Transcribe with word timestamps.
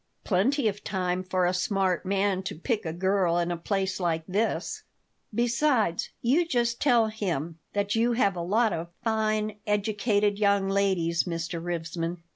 "Plenty 0.23 0.67
of 0.67 0.83
time 0.83 1.23
for 1.23 1.45
a 1.45 1.53
smart 1.53 2.07
man 2.07 2.41
to 2.45 2.55
pick 2.57 2.87
a 2.87 2.91
girl 2.91 3.37
in 3.37 3.51
a 3.51 3.55
place 3.55 3.99
like 3.99 4.25
this. 4.25 4.81
Besides, 5.31 6.09
you 6.23 6.43
just 6.47 6.81
tell 6.81 7.05
him 7.05 7.59
that 7.73 7.93
you 7.93 8.13
have 8.13 8.35
a 8.35 8.41
lot 8.41 8.73
of 8.73 8.87
fine, 9.03 9.57
educated 9.67 10.39
young 10.39 10.67
ladies, 10.67 11.25
Mr. 11.25 11.63
Rivesman. 11.63 12.17